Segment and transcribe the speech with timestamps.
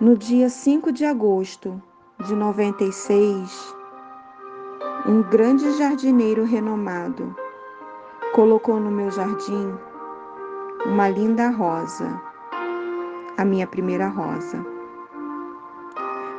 [0.00, 1.78] No dia 5 de agosto
[2.24, 3.76] de 96,
[5.06, 7.36] um grande jardineiro renomado
[8.32, 9.76] colocou no meu jardim
[10.86, 12.18] uma linda rosa,
[13.36, 14.64] a minha primeira rosa,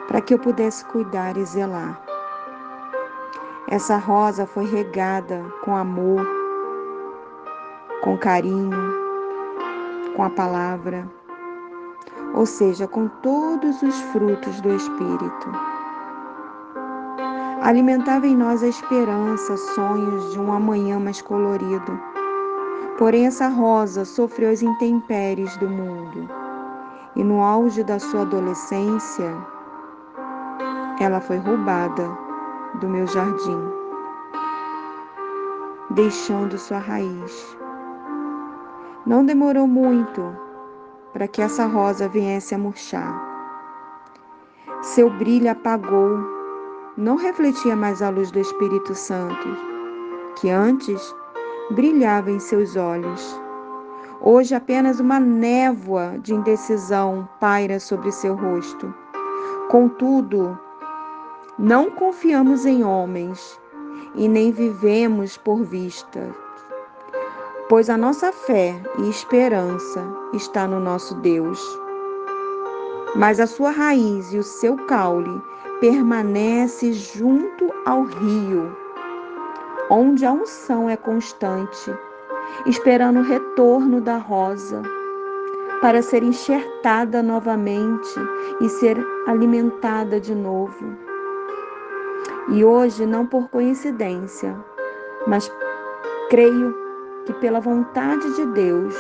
[0.08, 2.02] para que eu pudesse cuidar e zelar.
[3.68, 6.28] Essa rosa foi regada com amor,
[8.04, 8.72] com carinho,
[10.16, 11.08] com a palavra
[12.34, 15.50] ou seja, com todos os frutos do Espírito.
[17.62, 22.00] Alimentava em nós a esperança, sonhos de um amanhã mais colorido.
[22.98, 26.28] Porém, essa rosa sofreu as intempéries do mundo
[27.16, 29.36] e, no auge da sua adolescência,
[31.00, 32.10] ela foi roubada
[32.80, 33.60] do meu jardim,
[35.92, 37.58] deixando sua raiz.
[39.06, 40.36] Não demorou muito
[41.14, 43.30] para que essa rosa viesse a murchar.
[44.82, 46.20] Seu brilho apagou,
[46.98, 49.48] não refletia mais a luz do Espírito Santo,
[50.40, 51.16] que antes
[51.72, 53.40] brilhava em seus olhos.
[54.22, 58.94] Hoje apenas uma névoa de indecisão paira sobre seu rosto.
[59.70, 60.58] Contudo,
[61.58, 63.60] não confiamos em homens
[64.16, 66.36] e nem vivemos por vista
[67.72, 71.58] pois a nossa fé e esperança está no nosso Deus.
[73.16, 75.42] Mas a sua raiz e o seu caule
[75.80, 78.76] permanece junto ao rio,
[79.90, 81.96] onde a unção é constante,
[82.66, 84.82] esperando o retorno da rosa
[85.80, 88.20] para ser enxertada novamente
[88.60, 90.94] e ser alimentada de novo.
[92.50, 94.60] E hoje, não por coincidência,
[95.26, 95.50] mas
[96.30, 96.81] creio
[97.26, 98.96] que, pela vontade de Deus,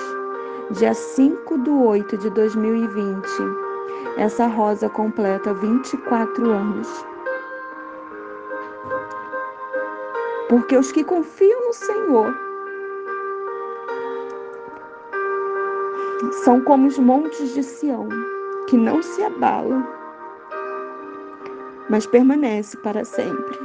[0.72, 3.28] dia 5 de 8 de 2020,
[4.18, 7.06] essa rosa completa 24 anos.
[10.50, 12.36] Porque os que confiam no Senhor
[16.44, 18.08] são como os montes de Sião,
[18.68, 19.86] que não se abalam,
[21.90, 23.58] mas permanece para sempre.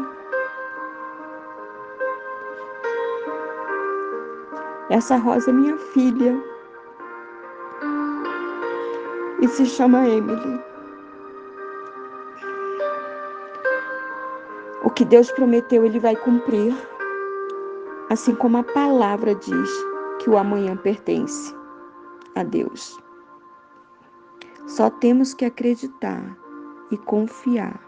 [4.89, 6.41] Essa rosa é minha filha
[9.41, 10.61] e se chama Emily.
[14.85, 16.75] O que Deus prometeu, Ele vai cumprir,
[18.11, 19.71] assim como a palavra diz
[20.21, 21.55] que o amanhã pertence
[22.37, 22.99] a Deus.
[24.67, 26.37] Só temos que acreditar
[26.91, 27.86] e confiar